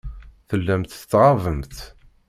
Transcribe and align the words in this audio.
Tellamt 0.47 0.91
tettɣabemt. 1.01 1.77